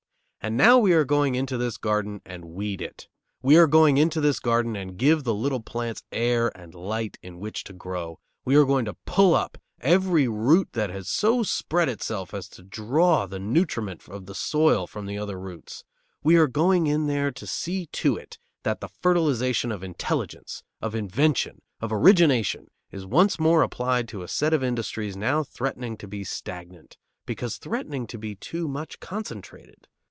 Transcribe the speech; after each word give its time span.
And 0.43 0.57
now 0.57 0.79
we 0.79 0.91
are 0.93 1.05
going 1.05 1.35
into 1.35 1.55
this 1.55 1.77
garden 1.77 2.19
and 2.25 2.45
weed 2.45 2.81
it. 2.81 3.07
We 3.43 3.57
are 3.59 3.67
going 3.67 3.99
into 3.99 4.19
this 4.19 4.39
garden 4.39 4.75
and 4.75 4.97
give 4.97 5.23
the 5.23 5.35
little 5.35 5.59
plants 5.59 6.01
air 6.11 6.51
and 6.57 6.73
light 6.73 7.19
in 7.21 7.39
which 7.39 7.63
to 7.65 7.73
grow. 7.73 8.19
We 8.43 8.55
are 8.55 8.65
going 8.65 8.85
to 8.85 8.95
pull 9.05 9.35
up 9.35 9.59
every 9.81 10.27
root 10.27 10.69
that 10.73 10.89
has 10.89 11.07
so 11.09 11.43
spread 11.43 11.89
itself 11.89 12.33
as 12.33 12.49
to 12.49 12.63
draw 12.63 13.27
the 13.27 13.37
nutriment 13.37 14.09
of 14.09 14.25
the 14.25 14.33
soil 14.33 14.87
from 14.87 15.05
the 15.05 15.15
other 15.15 15.39
roots. 15.39 15.83
We 16.23 16.37
are 16.37 16.47
going 16.47 16.87
in 16.87 17.05
there 17.05 17.31
to 17.33 17.45
see 17.45 17.85
to 17.91 18.17
it 18.17 18.39
that 18.63 18.81
the 18.81 18.89
fertilization 18.89 19.71
of 19.71 19.83
intelligence, 19.83 20.63
of 20.81 20.95
invention, 20.95 21.61
of 21.79 21.93
origination, 21.93 22.71
is 22.89 23.05
once 23.05 23.39
more 23.39 23.61
applied 23.61 24.07
to 24.07 24.23
a 24.23 24.27
set 24.27 24.55
of 24.55 24.63
industries 24.63 25.15
now 25.15 25.43
threatening 25.43 25.97
to 25.97 26.07
be 26.07 26.23
stagnant, 26.23 26.97
because 27.27 27.57
threatening 27.57 28.07
to 28.07 28.17
be 28.17 28.33
too 28.33 28.67
much 28.67 28.99
concentrated. 28.99 29.85